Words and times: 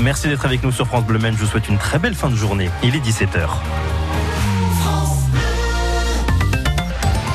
Merci 0.00 0.28
d'être 0.28 0.44
avec 0.44 0.62
nous 0.62 0.70
sur 0.70 0.86
France 0.86 1.04
Bleu 1.04 1.18
Maine. 1.18 1.34
Je 1.34 1.40
vous 1.44 1.50
souhaite 1.50 1.68
une 1.68 1.78
très 1.78 1.98
belle 1.98 2.14
fin 2.14 2.30
de 2.30 2.36
journée. 2.36 2.70
Il 2.82 2.94
est 2.94 3.00
17h. 3.00 3.48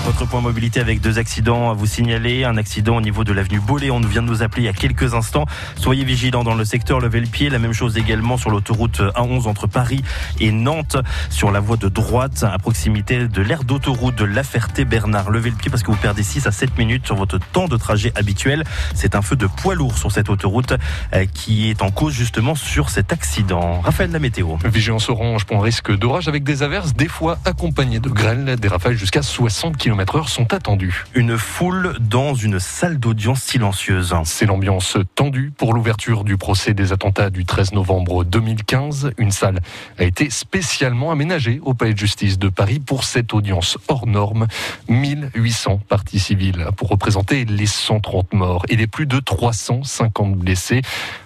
Votre 0.05 0.25
point 0.25 0.41
mobilité 0.41 0.81
avec 0.81 0.99
deux 0.99 1.17
accidents 1.17 1.71
à 1.71 1.73
vous 1.73 1.85
signaler. 1.85 2.43
Un 2.43 2.57
accident 2.57 2.97
au 2.97 3.01
niveau 3.01 3.23
de 3.23 3.31
l'avenue 3.31 3.61
Bollé. 3.61 3.89
On 3.89 4.01
vient 4.01 4.21
de 4.21 4.27
nous 4.27 4.43
appeler 4.43 4.63
il 4.63 4.65
y 4.65 4.67
a 4.67 4.73
quelques 4.73 5.13
instants. 5.13 5.45
Soyez 5.77 6.03
vigilants 6.03 6.43
dans 6.43 6.55
le 6.55 6.65
secteur 6.65 6.99
levez 6.99 7.21
le 7.21 7.27
pied. 7.27 7.49
La 7.49 7.57
même 7.57 7.71
chose 7.71 7.97
également 7.97 8.35
sur 8.35 8.49
l'autoroute 8.49 8.99
A11 8.99 9.47
entre 9.47 9.65
Paris 9.65 10.03
et 10.41 10.51
Nantes. 10.51 10.97
Sur 11.29 11.51
la 11.51 11.61
voie 11.61 11.77
de 11.77 11.87
droite, 11.87 12.43
à 12.43 12.59
proximité 12.59 13.29
de 13.29 13.41
l'aire 13.41 13.63
d'autoroute 13.63 14.15
de 14.15 14.25
La 14.25 14.43
Ferté-Bernard. 14.43 15.31
Levez 15.31 15.51
le 15.51 15.55
pied 15.55 15.71
parce 15.71 15.83
que 15.83 15.91
vous 15.91 15.97
perdez 15.97 16.21
6 16.21 16.47
à 16.47 16.51
7 16.51 16.77
minutes 16.77 17.05
sur 17.05 17.15
votre 17.15 17.39
temps 17.39 17.69
de 17.69 17.77
trajet 17.77 18.11
habituel. 18.15 18.65
C'est 18.95 19.15
un 19.15 19.21
feu 19.21 19.37
de 19.37 19.47
poids 19.47 19.73
lourd 19.73 19.97
sur 19.97 20.11
cette 20.11 20.29
autoroute 20.29 20.73
euh, 21.13 21.25
qui 21.33 21.69
est 21.69 21.81
en 21.81 21.91
cause 21.91 22.13
justement 22.13 22.55
sur 22.55 22.89
cet 22.89 23.13
accident. 23.13 23.79
Raphaël, 23.79 24.11
la 24.11 24.19
météo. 24.19 24.57
Vigilance 24.65 25.09
orange 25.09 25.45
pour 25.45 25.63
risque 25.63 25.95
d'orage 25.97 26.27
avec 26.27 26.43
des 26.43 26.61
averses, 26.61 26.93
des 26.93 27.07
fois 27.07 27.37
accompagnées 27.45 28.01
de 28.01 28.09
grêles. 28.09 28.57
Des 28.59 28.67
rafales 28.67 28.97
jusqu'à 28.97 29.21
60 29.21 29.77
km 29.77 29.92
sont 30.27 30.53
attendus. 30.53 31.05
Une 31.13 31.37
foule 31.37 31.95
dans 31.99 32.33
une 32.33 32.59
salle 32.59 32.99
d'audience 32.99 33.41
silencieuse. 33.41 34.13
C'est 34.25 34.45
l'ambiance 34.45 34.97
tendue 35.15 35.51
pour 35.55 35.73
l'ouverture 35.73 36.23
du 36.23 36.37
procès 36.37 36.73
des 36.73 36.91
attentats 36.91 37.29
du 37.29 37.45
13 37.45 37.73
novembre 37.73 38.23
2015. 38.23 39.11
Une 39.17 39.31
salle 39.31 39.59
a 39.99 40.03
été 40.03 40.29
spécialement 40.29 41.11
aménagée 41.11 41.59
au 41.63 41.73
Palais 41.73 41.93
de 41.93 41.97
justice 41.97 42.39
de 42.39 42.49
Paris 42.49 42.79
pour 42.79 43.03
cette 43.03 43.33
audience 43.33 43.77
hors 43.87 44.07
norme. 44.07 44.47
1800 44.89 45.79
parties 45.87 46.19
civiles 46.19 46.67
pour 46.75 46.89
représenter 46.89 47.45
les 47.45 47.67
130 47.67 48.33
morts 48.33 48.65
et 48.69 48.75
les 48.75 48.87
plus 48.87 49.05
de 49.05 49.19
350 49.19 50.35
blessés. 50.35 50.81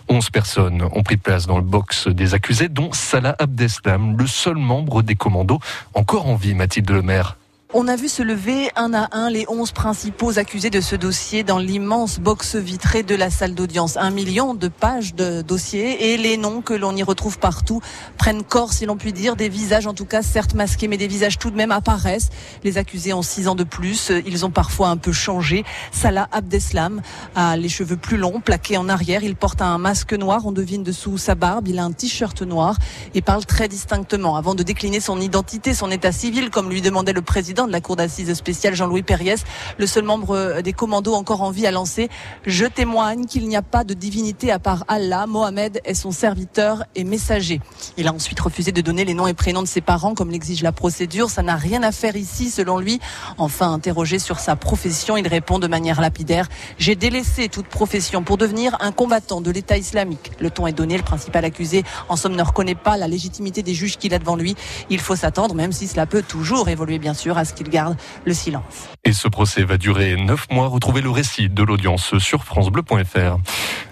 11 0.10 0.30
personnes 0.30 0.84
ont 0.94 1.04
pris 1.04 1.18
place 1.18 1.48
dans 1.48 1.58
le 1.58 1.64
box 1.64 2.08
des 2.08 2.34
accusés, 2.34 2.70
dont 2.70 2.92
Salah 2.94 3.36
Abdeslam, 3.40 4.18
le 4.18 4.28
seul 4.28 4.56
membre 4.56 5.02
des 5.02 5.16
commandos 5.16 5.60
encore 5.94 6.28
en 6.28 6.36
vie, 6.36 6.54
Mathilde 6.54 6.90
Lemaire. 6.90 7.38
On 7.74 7.90
a 7.90 7.98
vu 7.98 8.08
se 8.08 8.24
lever 8.24 8.70
un 8.78 8.94
à 8.94 9.10
un 9.12 9.30
les 9.30 9.46
11 9.50 9.74
principaux 9.74 10.40
accusés 10.40 10.70
de 10.70 10.80
ce 10.80 10.96
dossier 10.96 11.44
dans 11.44 11.60
l'immense 11.60 12.18
box 12.18 12.56
vitrée 12.56 13.04
de 13.04 13.14
la 13.14 13.30
salle 13.30 13.56
d'audience. 13.56 13.98
Un 13.98 14.10
million 14.10 14.54
de 14.54 14.70
pages 14.70 15.16
de 15.16 15.42
dossiers 15.42 16.14
et 16.14 16.18
les 16.18 16.38
noms 16.38 16.62
que 16.62 16.74
l'on 16.74 16.96
y 16.96 17.04
retrouve 17.04 17.40
partout 17.40 17.82
prennent 18.18 18.44
corps, 18.44 18.72
si 18.72 18.86
l'on 18.86 18.96
peut 18.96 19.12
dire, 19.12 19.36
des 19.36 19.50
visages 19.50 19.86
en 19.86 19.94
tout 19.94 20.06
cas 20.06 20.22
certes 20.22 20.54
masqués, 20.54 20.88
mais 20.88 20.96
des 20.96 21.08
visages 21.08 21.40
tout 21.40 21.52
de 21.52 21.58
même 21.58 21.74
apparaissent. 21.74 22.30
Les 22.64 22.78
accusés 22.78 23.12
ont 23.12 23.22
6 23.22 23.50
ans 23.50 23.56
de 23.56 23.66
plus, 23.66 24.14
ils 24.26 24.46
ont 24.46 24.50
parfois 24.50 24.88
un 24.88 24.98
peu 24.98 25.12
changé. 25.12 25.66
Salah 25.92 26.30
Abdeslam 26.32 27.02
a 27.36 27.58
les 27.58 27.70
cheveux 27.70 27.98
plus 27.98 28.16
longs, 28.16 28.40
plaqués 28.40 28.78
en 28.78 28.88
arrière, 28.88 29.24
il 29.24 29.36
porte 29.36 29.62
un 29.62 29.78
masque 29.78 30.14
noir, 30.14 30.46
on 30.46 30.54
devine 30.54 30.84
dessous 30.84 31.18
sa 31.18 31.36
barbe, 31.36 31.68
il 31.68 31.80
a 31.80 31.84
un 31.84 31.92
t-shirt 31.92 32.42
noir 32.44 32.78
et 33.14 33.22
parle 33.22 33.46
très 33.46 33.68
distinctement 33.68 34.38
avant 34.38 34.56
de 34.56 34.64
décliner 34.64 35.02
son 35.02 35.20
identité, 35.20 35.74
son 35.74 35.92
état 35.92 36.14
civil, 36.14 36.50
comme 36.50 36.70
lui 36.70 36.82
demandait 36.82 37.12
le 37.12 37.22
président 37.22 37.58
de 37.68 37.72
la 37.72 37.82
cour 37.82 37.96
d'assises 37.96 38.34
spéciale, 38.34 38.76
Jean-Louis 38.76 39.04
Perriès, 39.04 39.44
le 39.78 39.86
seul 39.88 40.04
membre 40.04 40.36
euh, 40.36 40.62
des 40.62 40.74
commandos 40.74 41.14
encore 41.14 41.42
en 41.42 41.52
vie, 41.52 41.68
a 41.68 41.72
lancé 41.72 42.10
Je 42.46 42.66
témoigne 42.66 43.26
qu'il 43.26 43.48
n'y 43.48 43.56
a 43.56 43.62
pas 43.62 43.84
de 43.84 43.94
divinité 43.94 44.52
à 44.52 44.60
part 44.60 44.86
Allah. 44.88 45.26
Mohamed 45.28 45.82
est 45.86 45.94
son 45.94 46.12
serviteur 46.12 46.84
et 46.96 47.04
messager. 47.04 47.62
Il 47.98 48.08
a 48.08 48.14
ensuite 48.14 48.40
refusé 48.40 48.72
de 48.72 48.82
donner 48.82 49.06
les 49.06 49.14
noms 49.14 49.28
et 49.28 49.34
prénoms 49.34 49.62
de 49.62 49.68
ses 49.68 49.82
parents, 49.82 50.14
comme 50.14 50.32
l'exige 50.32 50.64
la 50.64 50.72
procédure. 50.72 51.30
Ça 51.30 51.44
n'a 51.44 51.56
rien 51.56 51.84
à 51.84 51.92
faire 51.92 52.16
ici, 52.16 52.50
selon 52.50 52.80
lui. 52.80 53.00
Enfin, 53.38 53.72
interrogé 53.72 54.20
sur 54.20 54.40
sa 54.40 54.56
profession, 54.56 55.18
il 55.18 55.28
répond 55.28 55.60
de 55.60 55.68
manière 55.68 56.02
lapidaire 56.02 56.48
J'ai 56.78 56.96
délaissé 56.96 57.50
toute 57.50 57.68
profession 57.68 58.24
pour 58.24 58.38
devenir 58.38 58.78
un 58.80 58.92
combattant 58.92 59.42
de 59.42 59.52
l'État 59.52 59.78
islamique. 59.78 60.32
Le 60.40 60.50
ton 60.50 60.68
est 60.68 60.74
donné. 60.74 60.98
Le 60.98 61.04
principal 61.04 61.46
accusé, 61.46 61.84
en 62.10 62.16
somme, 62.16 62.36
ne 62.36 62.44
reconnaît 62.44 62.76
pas 62.76 62.98
la 62.98 63.08
légitimité 63.08 63.64
des 63.64 63.74
juges 63.74 63.98
qu'il 63.98 64.14
a 64.14 64.20
devant 64.20 64.36
lui. 64.36 64.56
Il 64.90 65.00
faut 65.00 65.16
s'attendre, 65.16 65.56
même 65.56 65.72
si 65.72 65.88
cela 65.88 66.06
peut 66.06 66.24
toujours 66.24 66.70
évoluer, 66.70 67.00
bien 67.00 67.14
sûr, 67.14 67.38
à 67.38 67.46
qu'il 67.54 67.70
garde 67.70 67.98
le 68.26 68.34
silence. 68.34 68.90
Et 69.04 69.14
ce 69.14 69.28
procès 69.28 69.64
va 69.64 69.78
durer 69.78 70.16
neuf 70.16 70.48
mois. 70.52 70.68
Retrouvez 70.68 71.02
le 71.02 71.10
récit 71.10 71.50
de 71.50 71.64
l'audience 71.64 72.18
sur 72.18 72.44
francebleu.fr. 72.44 73.38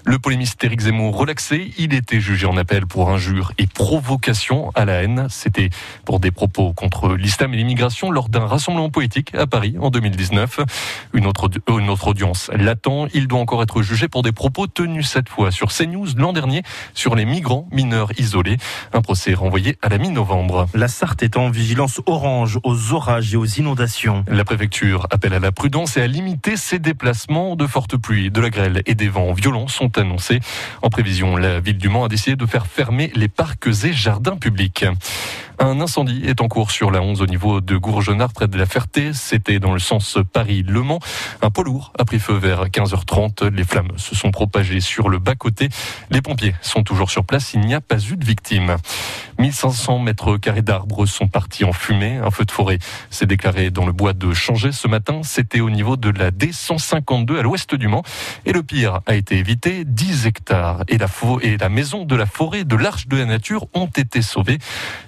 Le 0.08 0.20
polémiste 0.20 0.62
Éric 0.62 0.82
Zemmour 0.82 1.16
relaxé, 1.16 1.72
il 1.78 1.92
était 1.92 2.20
jugé 2.20 2.46
en 2.46 2.56
appel 2.56 2.86
pour 2.86 3.10
injure 3.10 3.50
et 3.58 3.66
provocation 3.66 4.70
à 4.76 4.84
la 4.84 5.02
haine. 5.02 5.26
C'était 5.28 5.68
pour 6.04 6.20
des 6.20 6.30
propos 6.30 6.72
contre 6.72 7.16
l'islam 7.16 7.52
et 7.52 7.56
l'immigration 7.56 8.12
lors 8.12 8.28
d'un 8.28 8.46
rassemblement 8.46 8.88
politique 8.88 9.34
à 9.34 9.48
Paris 9.48 9.74
en 9.80 9.90
2019. 9.90 10.60
Une 11.12 11.26
autre, 11.26 11.50
une 11.68 11.90
autre 11.90 12.06
audience 12.06 12.52
l'attend. 12.54 13.08
Il 13.14 13.26
doit 13.26 13.40
encore 13.40 13.64
être 13.64 13.82
jugé 13.82 14.06
pour 14.06 14.22
des 14.22 14.30
propos 14.30 14.68
tenus 14.68 15.08
cette 15.08 15.28
fois 15.28 15.50
sur 15.50 15.72
CNews 15.72 16.06
l'an 16.16 16.32
dernier 16.32 16.62
sur 16.94 17.16
les 17.16 17.24
migrants 17.24 17.66
mineurs 17.72 18.12
isolés. 18.16 18.58
Un 18.92 19.02
procès 19.02 19.34
renvoyé 19.34 19.76
à 19.82 19.88
la 19.88 19.98
mi-novembre. 19.98 20.68
La 20.72 20.86
Sarthe 20.86 21.24
est 21.24 21.36
en 21.36 21.50
vigilance 21.50 22.00
orange 22.06 22.60
aux 22.62 22.92
orages 22.92 23.34
et 23.34 23.36
aux 23.36 23.44
inondations. 23.44 24.24
La 24.28 24.44
préfecture 24.44 25.08
appelle 25.10 25.34
à 25.34 25.40
la 25.40 25.50
prudence 25.50 25.96
et 25.96 26.02
à 26.02 26.06
limiter 26.06 26.56
ses 26.56 26.78
déplacements. 26.78 27.56
De 27.56 27.66
fortes 27.66 27.96
pluies, 27.96 28.30
de 28.30 28.40
la 28.40 28.50
grêle 28.50 28.82
et 28.86 28.94
des 28.94 29.08
vents 29.08 29.32
violents 29.32 29.66
sont 29.66 29.95
En 30.82 30.90
prévision, 30.90 31.36
la 31.36 31.60
ville 31.60 31.78
du 31.78 31.88
Mans 31.88 32.04
a 32.04 32.08
décidé 32.08 32.36
de 32.36 32.46
faire 32.46 32.66
fermer 32.66 33.10
les 33.14 33.28
parcs 33.28 33.68
et 33.84 33.92
jardins 33.92 34.36
publics. 34.36 34.84
Un 35.58 35.80
incendie 35.80 36.22
est 36.26 36.42
en 36.42 36.48
cours 36.48 36.70
sur 36.70 36.90
la 36.90 37.00
11 37.00 37.22
au 37.22 37.26
niveau 37.26 37.62
de 37.62 37.76
Gourgenard, 37.78 38.34
près 38.34 38.46
de 38.46 38.58
la 38.58 38.66
Ferté. 38.66 39.14
C'était 39.14 39.58
dans 39.58 39.72
le 39.72 39.78
sens 39.78 40.18
Paris-Le 40.32 40.82
Mans. 40.82 40.98
Un 41.40 41.48
poids 41.48 41.64
lourd 41.64 41.92
a 41.98 42.04
pris 42.04 42.18
feu 42.18 42.34
vers 42.34 42.66
15h30. 42.66 43.48
Les 43.48 43.64
flammes 43.64 43.92
se 43.96 44.14
sont 44.14 44.30
propagées 44.30 44.82
sur 44.82 45.08
le 45.08 45.18
bas-côté. 45.18 45.70
Les 46.10 46.20
pompiers 46.20 46.54
sont 46.60 46.82
toujours 46.82 47.10
sur 47.10 47.24
place. 47.24 47.54
Il 47.54 47.60
n'y 47.60 47.72
a 47.72 47.80
pas 47.80 47.98
eu 47.98 48.16
de 48.16 48.24
victimes. 48.24 48.76
1500 49.38 49.98
mètres 50.00 50.36
carrés 50.36 50.62
d'arbres 50.62 51.06
sont 51.06 51.28
partis 51.28 51.64
en 51.64 51.72
fumée. 51.72 52.18
Un 52.18 52.30
feu 52.30 52.44
de 52.44 52.50
forêt 52.50 52.78
s'est 53.08 53.26
déclaré 53.26 53.70
dans 53.70 53.86
le 53.86 53.92
bois 53.92 54.12
de 54.12 54.34
Changé 54.34 54.72
ce 54.72 54.88
matin. 54.88 55.20
C'était 55.22 55.60
au 55.60 55.70
niveau 55.70 55.96
de 55.96 56.10
la 56.10 56.30
D152 56.32 57.38
à 57.38 57.42
l'ouest 57.42 57.74
du 57.74 57.88
Mans. 57.88 58.02
Et 58.44 58.52
le 58.52 58.62
pire 58.62 59.00
a 59.06 59.14
été 59.14 59.38
évité. 59.38 59.84
10 59.86 60.26
hectares 60.26 60.84
et 60.88 60.98
la, 60.98 61.08
et 61.40 61.56
la 61.56 61.68
maison 61.70 62.04
de 62.04 62.14
la 62.14 62.26
forêt 62.26 62.64
de 62.64 62.76
l'Arche 62.76 63.08
de 63.08 63.16
la 63.16 63.24
Nature 63.24 63.66
ont 63.72 63.86
été 63.86 64.20
sauvés. 64.20 64.58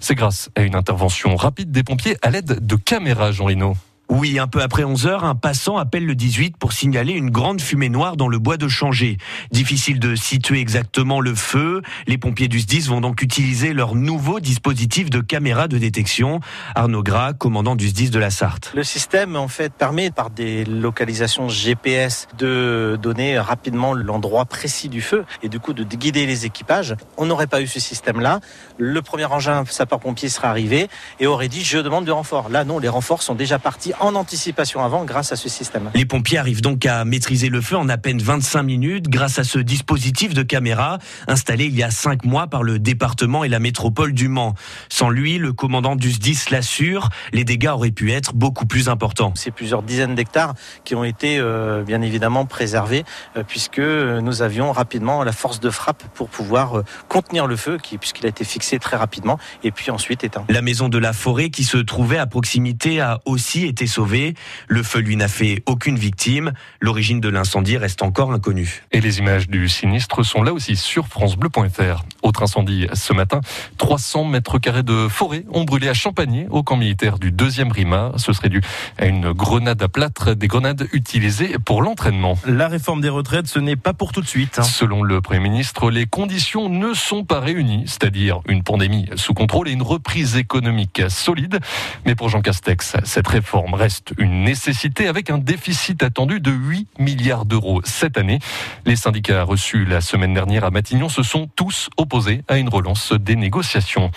C'est 0.01 0.15
grâce 0.15 0.38
à 0.55 0.63
une 0.63 0.75
intervention 0.75 1.37
rapide 1.37 1.71
des 1.71 1.83
pompiers 1.83 2.17
à 2.23 2.31
l'aide 2.31 2.65
de 2.67 2.77
caméras, 2.77 3.33
Jean 3.33 3.47
Rino. 3.47 3.77
Oui, 4.11 4.39
un 4.39 4.47
peu 4.47 4.63
après 4.63 4.85
11 4.85 5.07
heures, 5.07 5.25
un 5.25 5.35
passant 5.35 5.77
appelle 5.77 6.07
le 6.07 6.15
18 6.15 6.57
pour 6.57 6.73
signaler 6.73 7.13
une 7.13 7.29
grande 7.29 7.61
fumée 7.61 7.91
noire 7.91 8.17
dans 8.17 8.29
le 8.29 8.39
bois 8.39 8.57
de 8.57 8.67
Changé. 8.67 9.19
Difficile 9.51 10.01
de 10.01 10.17
situer 10.17 10.61
exactement 10.61 11.21
le 11.21 11.35
feu. 11.35 11.83
Les 12.07 12.17
pompiers 12.17 12.49
du 12.49 12.61
SDIS 12.61 12.89
vont 12.89 13.03
donc 13.03 13.21
utiliser 13.21 13.75
leur 13.75 13.95
nouveau 13.95 14.41
dispositif 14.41 15.11
de 15.11 15.21
caméra 15.21 15.69
de 15.69 15.77
détection. 15.77 16.41
Arnaud 16.75 17.03
Gras, 17.03 17.35
commandant 17.35 17.77
du 17.77 17.89
SDIS 17.89 18.09
de 18.09 18.19
la 18.19 18.31
Sarthe. 18.31 18.73
Le 18.75 18.83
système, 18.83 19.37
en 19.37 19.47
fait, 19.47 19.75
permet 19.75 20.11
par 20.11 20.31
des 20.31 20.65
localisations 20.65 21.51
GPS 21.51 22.29
de 22.39 22.99
donner 23.01 23.39
rapidement 23.39 23.93
l'endroit 23.93 24.47
précis 24.47 24.89
du 24.89 25.03
feu 25.03 25.27
et 25.43 25.51
du 25.51 25.61
coup 25.61 25.75
de 25.75 25.85
guider 25.85 26.25
les 26.25 26.47
équipages. 26.47 26.97
On 27.19 27.27
n'aurait 27.27 27.47
pas 27.47 27.61
eu 27.61 27.67
ce 27.67 27.79
système-là. 27.79 28.41
Le 28.79 29.03
premier 29.03 29.27
engin 29.27 29.65
sapeur-pompier 29.67 30.31
serait 30.31 30.49
arrivé 30.49 30.89
et 31.21 31.27
aurait 31.27 31.49
dit 31.49 31.63
je 31.63 31.77
demande 31.79 32.07
de 32.07 32.11
renfort. 32.11 32.49
Là, 32.49 32.65
non, 32.65 32.79
les 32.79 32.89
renforts 32.89 33.23
sont 33.23 33.35
déjà 33.35 33.59
partis 33.59 33.93
en 34.01 34.15
anticipation 34.15 34.85
avant 34.85 35.05
grâce 35.05 35.33
à 35.33 35.37
ce 35.37 35.49
système. 35.49 35.91
Les 35.95 36.05
pompiers 36.05 36.39
arrivent 36.39 36.61
donc 36.61 36.87
à 36.87 37.05
maîtriser 37.05 37.49
le 37.49 37.61
feu 37.61 37.77
en 37.77 37.89
à 37.89 37.99
peine 37.99 38.21
25 38.21 38.63
minutes 38.63 39.09
grâce 39.09 39.39
à 39.39 39.45
ce 39.45 39.59
dispositif 39.59 40.35
de 40.35 40.43
caméra 40.43 40.99
installé 41.27 41.67
il 41.67 41.77
y 41.77 41.83
a 41.83 41.91
5 41.91 42.25
mois 42.25 42.47
par 42.47 42.63
le 42.63 42.79
département 42.79 43.45
et 43.45 43.49
la 43.49 43.59
métropole 43.59 44.13
du 44.13 44.29
Mans. 44.29 44.55
Sans 44.89 45.11
lui, 45.11 45.39
le 45.39 45.53
commandant 45.53 45.97
du 45.97 46.13
SDIS 46.13 46.51
l'assure, 46.51 47.09
les 47.33 47.45
dégâts 47.45 47.69
auraient 47.69 47.91
pu 47.91 48.13
être 48.13 48.35
beaucoup 48.35 48.67
plus 48.67 48.89
importants. 48.89 49.33
C'est 49.35 49.51
plusieurs 49.51 49.83
dizaines 49.83 50.15
d'hectares 50.15 50.55
qui 50.85 50.95
ont 50.95 51.05
été 51.05 51.39
euh, 51.39 51.83
bien 51.83 52.03
évidemment 52.03 52.47
préservés 52.47 53.05
euh, 53.37 53.43
puisque 53.47 53.81
nous 53.81 54.43
avions 54.43 54.73
rapidement 54.73 55.25
la 55.25 55.33
force 55.33 55.61
de 55.61 55.71
frappe 55.71 56.05
pour 56.15 56.29
pouvoir 56.29 56.79
euh, 56.79 56.85
contenir 57.09 57.47
le 57.47 57.57
feu 57.57 57.79
puisqu'il 57.99 58.27
a 58.27 58.29
été 58.29 58.45
fixé 58.45 58.79
très 58.79 58.97
rapidement 58.97 59.39
et 59.65 59.71
puis 59.73 59.91
ensuite 59.91 60.23
éteint. 60.23 60.45
La 60.49 60.63
maison 60.63 60.89
de 60.89 60.99
la 60.99 61.13
forêt 61.13 61.51
qui 61.51 61.65
se 61.65 61.79
trouvait 61.79 62.19
à 62.19 62.27
proximité 62.27 63.01
a 63.01 63.21
aussi 63.25 63.67
été 63.67 63.88
sauvé. 63.89 64.35
Le 64.69 64.83
feu, 64.83 65.01
lui, 65.01 65.17
n'a 65.17 65.29
fait 65.29 65.63
aucune 65.67 65.99
victime. 65.99 66.53
L'origine 66.81 67.21
de 67.21 67.29
l'incendie 67.29 67.77
reste 67.77 68.03
encore 68.03 68.33
inconnue. 68.33 68.85
Et 68.93 69.01
les 69.01 69.19
images 69.19 69.49
du 69.49 69.69
sinistre 69.69 70.23
sont 70.23 70.43
là 70.43 70.53
aussi 70.53 70.77
sur 70.77 71.07
francebleu.fr. 71.09 72.05
Autre 72.23 72.43
incendie 72.43 72.87
ce 72.93 73.13
matin, 73.13 73.41
300 73.79 74.25
mètres 74.25 74.59
carrés 74.59 74.83
de 74.83 75.09
forêt 75.09 75.45
ont 75.51 75.65
brûlé 75.65 75.89
à 75.89 75.95
Champagné, 75.95 76.47
au 76.51 76.63
camp 76.63 76.77
militaire 76.77 77.19
du 77.19 77.33
2e 77.33 77.73
RIMA. 77.73 78.13
Ce 78.17 78.33
serait 78.33 78.49
dû 78.49 78.61
à 78.99 79.07
une 79.07 79.33
grenade 79.33 79.83
à 79.83 79.89
plâtre, 79.89 80.35
des 80.35 80.47
grenades 80.49 80.87
utilisées 80.93 81.57
pour 81.65 81.83
l'entraînement. 81.83 82.39
La 82.47 82.69
réforme 82.69 83.01
des 83.01 83.09
retraites, 83.09 83.47
ce 83.47 83.59
n'est 83.59 83.77
pas 83.77 83.93
pour 83.93 84.13
tout 84.13 84.21
de 84.21 84.27
suite. 84.27 84.59
Hein. 84.59 84.63
Selon 84.63 85.03
le 85.03 85.21
Premier 85.21 85.41
ministre, 85.41 85.91
les 85.91 86.07
conditions 86.07 86.69
ne 86.69 86.95
sont 86.95 87.25
pas 87.25 87.41
réunies, 87.41 87.85
c'est-à-dire 87.87 88.41
une 88.49 88.63
pandémie 88.63 89.09
sous 89.17 89.35
contrôle 89.35 89.69
et 89.69 89.73
une 89.73 89.83
reprise 89.83 90.37
économique 90.37 91.03
solide. 91.09 91.61
Mais 92.05 92.15
pour 92.15 92.29
Jean 92.29 92.43
Castex, 92.43 92.97
cette 93.05 93.29
réforme 93.29 93.75
reste 93.79 94.13
une 94.19 94.45
nécessité 94.45 95.09
avec 95.09 95.31
un 95.31 95.39
déficit 95.39 96.03
attendu 96.03 96.41
de 96.41 96.51
8 96.51 96.89
milliards 96.99 97.47
d'euros 97.47 97.81
cette 97.85 98.19
année. 98.19 98.41
Les 98.85 98.97
syndicats 98.97 99.45
reçus 99.45 99.85
la 99.85 100.01
semaine 100.01 100.35
dernière 100.35 100.65
à 100.65 100.71
Matignon 100.71 101.09
se 101.09 101.23
sont 101.23 101.49
tous 101.57 101.89
opposés 101.97 102.43
à 102.49 102.59
une 102.59 102.69
relance 102.69 103.13
des 103.13 103.37
négociations. 103.37 104.11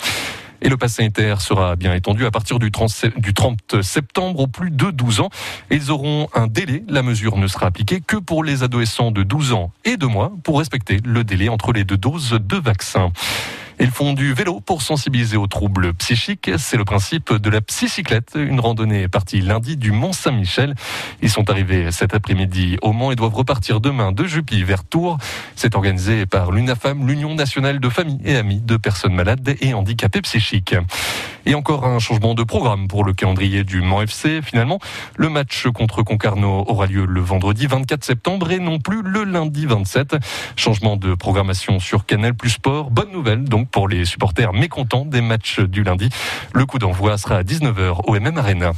Et 0.63 0.69
le 0.69 0.77
pass 0.77 0.93
sanitaire 0.93 1.41
sera 1.41 1.75
bien 1.75 1.93
étendu 1.93 2.25
à 2.25 2.31
partir 2.31 2.59
du 2.59 2.71
30 2.71 3.81
septembre 3.81 4.41
aux 4.41 4.47
plus 4.47 4.69
de 4.69 4.91
12 4.91 5.21
ans. 5.21 5.29
Ils 5.71 5.89
auront 5.91 6.27
un 6.35 6.47
délai. 6.47 6.83
La 6.87 7.01
mesure 7.01 7.37
ne 7.37 7.47
sera 7.47 7.67
appliquée 7.67 8.01
que 8.05 8.17
pour 8.17 8.43
les 8.43 8.61
adolescents 8.61 9.11
de 9.11 9.23
12 9.23 9.53
ans 9.53 9.71
et 9.85 9.97
2 9.97 10.07
mois 10.07 10.31
pour 10.43 10.59
respecter 10.59 10.99
le 11.03 11.23
délai 11.23 11.49
entre 11.49 11.71
les 11.71 11.83
deux 11.83 11.97
doses 11.97 12.37
de 12.39 12.57
vaccin. 12.57 13.11
Ils 13.81 13.89
font 13.89 14.13
du 14.13 14.35
vélo 14.35 14.59
pour 14.59 14.83
sensibiliser 14.83 15.37
aux 15.37 15.47
troubles 15.47 15.95
psychiques. 15.95 16.51
C'est 16.59 16.77
le 16.77 16.85
principe 16.85 17.33
de 17.33 17.49
la 17.49 17.61
psycyclette. 17.61 18.33
Une 18.35 18.59
randonnée 18.59 19.07
partie 19.07 19.41
lundi 19.41 19.75
du 19.75 19.91
Mont 19.91 20.13
Saint-Michel. 20.13 20.75
Ils 21.23 21.31
sont 21.31 21.49
arrivés 21.49 21.91
cet 21.91 22.13
après-midi 22.13 22.77
au 22.83 22.93
Mans 22.93 23.11
et 23.11 23.15
doivent 23.15 23.33
repartir 23.33 23.81
demain 23.81 24.11
de 24.11 24.25
Jupy 24.25 24.61
vers 24.61 24.83
Tours. 24.83 25.17
C'est 25.55 25.73
organisé 25.73 26.27
par 26.27 26.51
l'UNAFAM, 26.51 27.07
l'Union 27.07 27.33
nationale 27.33 27.79
de 27.79 27.89
familles 27.89 28.21
et 28.23 28.35
amis 28.35 28.61
de 28.61 28.77
personnes 28.77 29.15
malades 29.15 29.55
et 29.61 29.73
handicapées 29.73 30.21
psychiques. 30.21 30.75
Et 31.45 31.55
encore 31.55 31.85
un 31.85 31.99
changement 31.99 32.33
de 32.33 32.43
programme 32.43 32.87
pour 32.87 33.03
le 33.03 33.13
calendrier 33.13 33.63
du 33.63 33.81
Mans 33.81 34.01
FC. 34.01 34.41
Finalement, 34.41 34.79
le 35.17 35.29
match 35.29 35.67
contre 35.67 36.03
Concarneau 36.03 36.65
aura 36.67 36.85
lieu 36.85 37.05
le 37.05 37.21
vendredi 37.21 37.67
24 37.67 38.03
septembre 38.03 38.51
et 38.51 38.59
non 38.59 38.79
plus 38.79 39.01
le 39.01 39.23
lundi 39.23 39.65
27. 39.65 40.17
Changement 40.55 40.97
de 40.97 41.15
programmation 41.15 41.79
sur 41.79 42.05
Canal 42.05 42.35
Plus 42.35 42.51
Sport. 42.51 42.91
Bonne 42.91 43.11
nouvelle 43.11 43.43
donc 43.43 43.69
pour 43.69 43.87
les 43.87 44.05
supporters 44.05 44.53
mécontents 44.53 45.05
des 45.05 45.21
matchs 45.21 45.59
du 45.59 45.83
lundi. 45.83 46.09
Le 46.53 46.65
coup 46.65 46.79
d'envoi 46.79 47.17
sera 47.17 47.37
à 47.37 47.43
19h 47.43 48.01
au 48.07 48.19
MM 48.19 48.37
Arena. 48.37 48.71